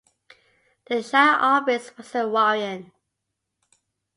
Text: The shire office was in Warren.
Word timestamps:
The 0.87 1.03
shire 1.03 1.37
office 1.39 1.95
was 1.95 2.15
in 2.15 2.31
Warren. 2.31 2.91